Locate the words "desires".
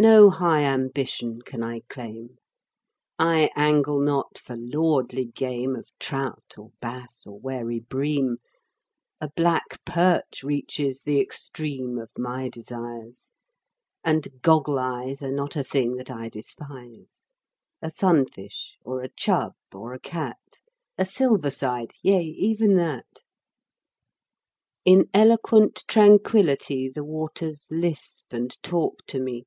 12.48-13.32